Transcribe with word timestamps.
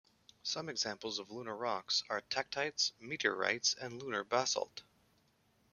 Some 0.41 0.67
examples 0.67 1.19
of 1.19 1.29
lunar 1.29 1.55
rocks 1.55 2.03
are 2.09 2.23
tektites, 2.23 2.91
meteorites 2.99 3.75
and 3.75 4.01
lunar 4.01 4.23
basalt. 4.23 4.81